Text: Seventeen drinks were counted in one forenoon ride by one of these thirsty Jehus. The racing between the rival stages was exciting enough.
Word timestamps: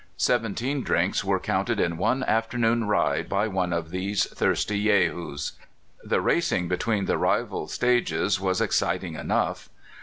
Seventeen 0.17 0.81
drinks 0.81 1.23
were 1.23 1.39
counted 1.39 1.79
in 1.79 1.95
one 1.95 2.25
forenoon 2.49 2.85
ride 2.87 3.29
by 3.29 3.47
one 3.47 3.71
of 3.71 3.91
these 3.91 4.25
thirsty 4.31 4.83
Jehus. 4.85 5.51
The 6.03 6.19
racing 6.21 6.67
between 6.67 7.05
the 7.05 7.19
rival 7.19 7.67
stages 7.67 8.39
was 8.39 8.61
exciting 8.61 9.13
enough. 9.13 9.69